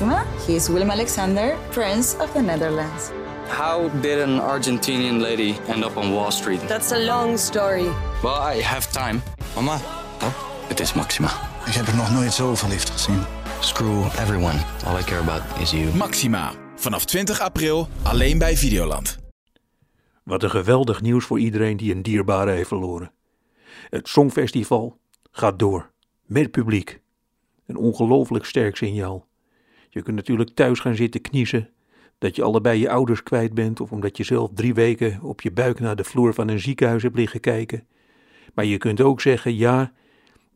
Maxima. 0.00 0.24
He 0.46 0.54
is 0.54 0.68
Willem 0.68 0.90
Alexander, 0.90 1.56
Prince 1.70 2.16
of 2.20 2.32
the 2.32 2.40
Netherlands. 2.40 3.10
How 3.48 3.88
did 4.00 4.20
an 4.20 4.40
Argentinian 4.40 5.20
lady 5.20 5.56
end 5.66 5.84
up 5.84 5.96
on 5.96 6.12
Wall 6.12 6.30
Street? 6.30 6.60
That's 6.68 6.92
a 6.92 6.98
long 6.98 7.38
story. 7.38 7.88
Well, 8.22 8.56
I 8.56 8.62
have 8.62 8.92
time. 8.92 9.20
Mama, 9.54 9.78
Het 10.68 10.80
is 10.80 10.92
Maxima. 10.92 11.28
ik 11.66 11.72
heb 11.72 11.86
er 11.86 11.96
nog 11.96 12.12
nooit 12.12 12.32
zo 12.32 12.54
verliefd 12.54 12.90
gezien. 12.90 13.22
Screw 13.60 14.04
everyone. 14.04 14.58
All 14.86 14.98
I 14.98 15.02
care 15.02 15.20
about 15.20 15.42
is 15.60 15.70
you. 15.70 15.94
Maxima. 15.96 16.52
Vanaf 16.76 17.04
20 17.04 17.40
april 17.40 17.88
alleen 18.02 18.38
bij 18.38 18.56
Videoland. 18.56 19.18
Wat 20.24 20.42
een 20.42 20.50
geweldig 20.50 21.00
nieuws 21.00 21.24
voor 21.24 21.38
iedereen 21.38 21.76
die 21.76 21.94
een 21.94 22.02
dierbare 22.02 22.50
heeft 22.50 22.68
verloren. 22.68 23.12
Het 23.90 24.08
Songfestival 24.08 24.98
gaat 25.30 25.58
door, 25.58 25.90
met 26.22 26.50
publiek. 26.50 27.00
Een 27.66 27.76
ongelooflijk 27.76 28.44
sterk 28.44 28.76
signaal. 28.76 29.27
Je 29.88 30.02
kunt 30.02 30.16
natuurlijk 30.16 30.50
thuis 30.54 30.80
gaan 30.80 30.94
zitten 30.94 31.20
kniezen, 31.20 31.70
dat 32.18 32.36
je 32.36 32.42
allebei 32.42 32.80
je 32.80 32.90
ouders 32.90 33.22
kwijt 33.22 33.54
bent 33.54 33.80
of 33.80 33.92
omdat 33.92 34.16
je 34.16 34.24
zelf 34.24 34.50
drie 34.54 34.74
weken 34.74 35.22
op 35.22 35.40
je 35.40 35.52
buik 35.52 35.80
naar 35.80 35.96
de 35.96 36.04
vloer 36.04 36.34
van 36.34 36.48
een 36.48 36.60
ziekenhuis 36.60 37.02
hebt 37.02 37.16
liggen 37.16 37.40
kijken. 37.40 37.86
Maar 38.54 38.64
je 38.64 38.78
kunt 38.78 39.00
ook 39.00 39.20
zeggen, 39.20 39.56
ja, 39.56 39.92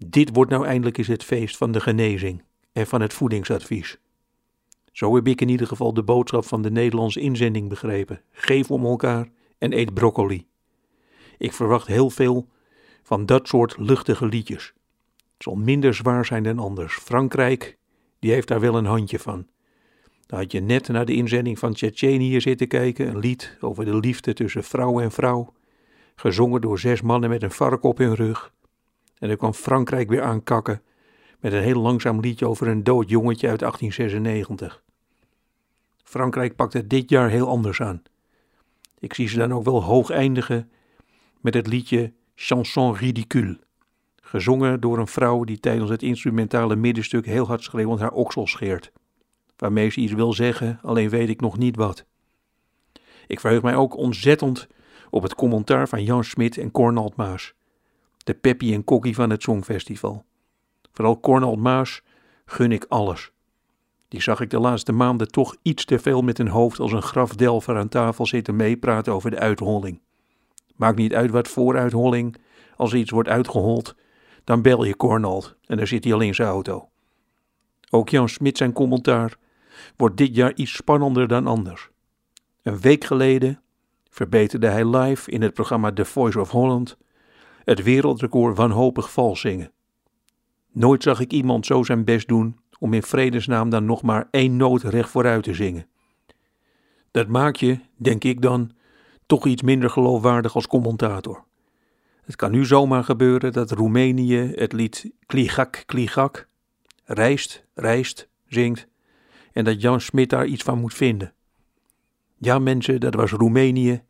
dit 0.07 0.35
wordt 0.35 0.51
nou 0.51 0.67
eindelijk 0.67 0.99
eens 0.99 1.07
het 1.07 1.25
feest 1.25 1.57
van 1.57 1.73
de 1.73 1.81
genezing 1.81 2.43
en 2.73 2.87
van 2.87 3.01
het 3.01 3.13
voedingsadvies. 3.13 3.99
Zo 4.93 5.15
heb 5.15 5.27
ik 5.27 5.41
in 5.41 5.49
ieder 5.49 5.67
geval 5.67 5.95
de 5.95 6.03
boodschap 6.03 6.45
van 6.45 6.63
de 6.63 6.71
Nederlandse 6.71 7.21
inzending 7.21 7.69
begrepen. 7.69 8.21
Geef 8.31 8.71
om 8.71 8.85
elkaar 8.85 9.29
en 9.59 9.73
eet 9.73 9.95
broccoli. 9.95 10.47
Ik 11.39 11.53
verwacht 11.53 11.87
heel 11.87 12.11
veel 12.11 12.49
van 13.03 13.27
dat 13.27 13.49
soort 13.49 13.75
luchtige 13.79 14.27
liedjes. 14.27 14.73
Het 15.17 15.43
zal 15.43 15.55
minder 15.55 15.95
zwaar 15.95 16.25
zijn 16.25 16.43
dan 16.43 16.59
anders. 16.59 16.95
Frankrijk, 16.95 17.79
die 18.23 18.33
heeft 18.33 18.49
daar 18.49 18.61
wel 18.61 18.77
een 18.77 18.85
handje 18.85 19.19
van. 19.19 19.47
Daar 20.27 20.41
had 20.41 20.53
je 20.53 20.61
net 20.61 20.89
naar 20.89 21.05
de 21.05 21.15
inzending 21.15 21.59
van 21.59 21.73
Tsjetsjenië 21.73 22.41
zitten 22.41 22.69
kijken, 22.69 23.09
een 23.09 23.19
lied 23.19 23.57
over 23.61 23.85
de 23.85 23.97
liefde 23.97 24.33
tussen 24.33 24.65
vrouw 24.65 25.01
en 25.01 25.13
vrouw, 25.13 25.53
gezongen 26.15 26.61
door 26.61 26.79
zes 26.79 27.01
mannen 27.01 27.31
met 27.31 27.43
een 27.43 27.51
vark 27.51 27.83
op 27.83 27.99
hun 27.99 28.15
rug. 28.15 28.53
En 29.19 29.29
dan 29.29 29.37
kwam 29.37 29.53
Frankrijk 29.53 30.09
weer 30.09 30.23
aankakken 30.23 30.83
met 31.41 31.53
een 31.53 31.63
heel 31.63 31.81
langzaam 31.81 32.21
liedje 32.21 32.49
over 32.49 32.69
een 32.69 32.85
dood 32.85 33.09
jongetje 33.09 33.49
uit 33.49 33.59
1896. 33.59 34.83
Frankrijk 36.03 36.57
pakt 36.57 36.73
het 36.73 36.91
dit 36.91 37.11
jaar 37.11 37.31
heel 37.31 37.49
anders 37.49 37.81
aan. 37.81 38.03
Ik 38.99 39.15
zie 39.15 39.29
ze 39.29 39.39
dan 39.39 39.53
ook 39.53 39.65
wel 39.65 39.83
hoog 39.83 40.11
eindigen 40.11 40.71
met 41.41 41.55
het 41.55 41.67
liedje 41.67 42.13
Chanson 42.35 42.95
ridicule, 42.95 43.59
gezongen 44.33 44.81
door 44.81 44.99
een 44.99 45.07
vrouw 45.07 45.45
die 45.45 45.61
tijdens 45.61 45.91
het 45.91 46.03
instrumentale 46.03 46.77
middenstuk 46.77 47.27
heel 47.27 47.47
hard 47.47 47.63
schreeuwend 47.63 48.01
haar 48.01 48.13
oksel 48.13 48.47
scheert, 48.47 48.93
waarmee 49.57 49.91
ze 49.91 50.01
iets 50.01 50.13
wil 50.13 50.33
zeggen, 50.33 50.79
alleen 50.83 51.09
weet 51.09 51.29
ik 51.29 51.41
nog 51.41 51.59
niet 51.59 51.77
wat. 51.77 52.05
Ik 53.27 53.41
verheug 53.41 53.63
mij 53.63 53.75
ook 53.75 53.97
ontzettend 53.97 54.69
op 55.11 55.23
het 55.23 55.35
commentaar 55.35 55.89
van 55.89 56.05
Jan 56.05 56.25
Smit 56.25 56.59
en 56.59 56.71
Cornald 56.71 57.17
Maas, 57.17 57.55
de 58.25 58.35
Peppy 58.35 58.73
en 58.73 58.85
Kokkie 58.85 59.15
van 59.15 59.31
het 59.31 59.43
Songfestival. 59.43 60.25
Vooral 60.93 61.21
Cornald 61.21 61.59
Maas 61.59 62.03
gun 62.45 62.73
ik 62.73 62.85
alles. 62.89 63.33
Die 64.09 64.23
zag 64.23 64.41
ik 64.41 64.51
de 64.51 64.61
laatste 64.61 64.93
maanden 64.93 65.29
toch 65.29 65.57
iets 65.63 65.85
te 65.85 65.99
veel 65.99 66.23
met 66.23 66.39
een 66.39 66.49
hoofd 66.49 66.79
als 66.81 66.93
een 66.93 67.03
grafdelver 67.03 67.77
aan 67.77 67.89
tafel 67.89 68.27
zitten 68.27 68.57
meepraten 68.57 69.13
over 69.13 69.31
de 69.31 69.39
uitholling. 69.39 70.01
Maakt 70.77 70.97
niet 70.97 71.15
uit 71.15 71.31
wat 71.31 71.49
voor 71.49 71.79
uitholling, 71.79 72.37
als 72.77 72.95
iets 72.95 73.11
wordt 73.11 73.29
uitgehold, 73.29 73.95
dan 74.53 74.63
bel 74.63 74.85
je 74.85 74.97
Cornald 74.97 75.57
en 75.67 75.77
dan 75.77 75.87
zit 75.87 76.05
hij 76.05 76.13
al 76.13 76.21
in 76.21 76.35
zijn 76.35 76.49
auto. 76.49 76.89
Ook 77.91 78.09
Jan 78.09 78.29
Smit 78.29 78.57
zijn 78.57 78.73
commentaar 78.73 79.37
wordt 79.97 80.17
dit 80.17 80.35
jaar 80.37 80.55
iets 80.55 80.73
spannender 80.73 81.29
dan 81.29 81.47
anders. 81.47 81.91
Een 82.63 82.81
week 82.81 83.05
geleden 83.05 83.63
verbeterde 84.11 84.67
hij 84.67 84.97
live 84.97 85.31
in 85.31 85.43
het 85.43 85.55
programma 85.55 85.93
The 85.93 86.05
Voice 86.05 86.41
of 86.41 86.51
Holland 86.51 86.97
het 87.65 87.83
wereldrecord 87.83 88.57
wanhopig 88.57 89.13
vals 89.13 89.41
zingen. 89.41 89.73
Nooit 90.73 91.03
zag 91.03 91.21
ik 91.21 91.33
iemand 91.33 91.67
zo 91.67 91.83
zijn 91.83 92.05
best 92.05 92.29
doen 92.29 92.59
om 92.79 92.95
in 92.95 93.03
vredesnaam 93.03 93.71
dan 93.71 93.85
nog 93.85 94.03
maar 94.03 94.29
één 94.31 94.57
noot 94.57 94.83
recht 94.83 95.11
vooruit 95.11 95.43
te 95.43 95.55
zingen. 95.55 95.87
Dat 97.11 97.29
maakt 97.29 97.61
je, 97.61 97.79
denk 97.97 98.25
ik 98.25 98.43
dan, 98.43 98.71
toch 99.27 99.47
iets 99.47 99.63
minder 99.63 99.91
geloofwaardig 99.91 100.55
als 100.55 100.67
commentator. 100.67 101.45
Het 102.33 102.41
kan 102.41 102.51
nu 102.51 102.65
zomaar 102.65 103.05
gebeuren 103.05 103.53
dat 103.53 103.71
Roemenië 103.71 104.53
het 104.55 104.73
lied 104.73 105.11
Kligak 105.27 105.83
Kligak, 105.87 106.49
rijst, 107.05 107.65
rijst, 107.75 108.29
zingt 108.49 108.89
en 109.53 109.65
dat 109.65 109.81
Jan 109.81 110.01
Smit 110.01 110.31
daar 110.31 110.47
iets 110.47 110.63
van 110.63 110.81
moet 110.81 110.95
vinden. 110.95 111.33
Ja 112.39 112.59
mensen, 112.59 113.01
dat 113.01 113.15
was 113.15 113.31
Roemenië 113.31 114.03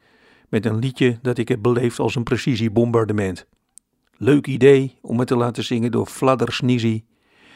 met 0.48 0.66
een 0.66 0.78
liedje 0.78 1.18
dat 1.22 1.38
ik 1.38 1.48
heb 1.48 1.62
beleefd 1.62 1.98
als 1.98 2.14
een 2.14 2.22
precisiebombardement. 2.22 3.46
Leuk 4.16 4.46
idee 4.46 4.98
om 5.00 5.18
het 5.18 5.28
te 5.28 5.36
laten 5.36 5.64
zingen 5.64 5.90
door 5.90 6.06
Vladder 6.06 6.52
Snizi, 6.52 7.04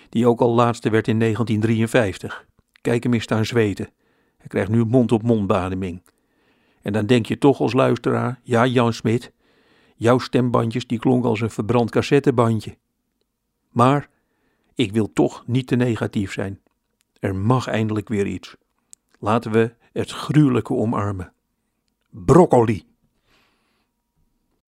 die 0.09 0.27
ook 0.27 0.41
al 0.41 0.55
laatste 0.55 0.91
werd 0.91 1.09
in 1.09 1.19
1953. 1.19 2.47
Kijk 2.81 3.03
hem 3.03 3.15
eens 3.15 3.23
staan 3.23 3.45
zweten. 3.45 3.89
Hij 4.37 4.49
krijgt 4.49 4.71
nu 4.71 4.85
mond-op-mond 4.85 5.47
bademing. 5.47 6.03
En 6.83 6.93
dan 6.93 7.07
denk 7.07 7.27
je 7.27 7.39
toch 7.39 7.61
als 7.61 7.73
luisteraar, 7.73 8.41
ja 8.43 8.67
Jan 8.67 8.93
Smit, 8.93 9.35
jouw 9.97 10.19
stembandjes 10.19 10.87
die 10.87 10.99
klonken 10.99 11.31
als 11.31 11.41
een 11.41 11.51
verbrand 11.51 11.91
cassettebandje. 11.91 12.77
Maar 13.71 14.09
ik 14.75 14.93
wil 14.93 15.13
toch 15.13 15.47
niet 15.47 15.67
te 15.67 15.77
negatief 15.77 16.33
zijn. 16.33 16.61
Er 17.21 17.37
mag 17.37 17.67
eindelijk 17.67 18.09
weer 18.09 18.27
iets. 18.27 18.57
Laten 19.19 19.51
we 19.51 19.75
het 19.93 20.11
gruwelijke 20.11 20.75
omarmen. 20.75 21.33
Broccoli. 22.11 22.85